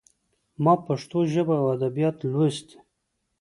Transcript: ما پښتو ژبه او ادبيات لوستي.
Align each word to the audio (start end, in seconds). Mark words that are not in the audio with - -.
ما 0.63 0.73
پښتو 0.85 1.19
ژبه 1.33 1.55
او 1.61 1.65
ادبيات 1.75 2.17
لوستي. 2.31 2.77